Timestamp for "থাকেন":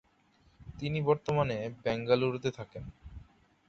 2.51-2.83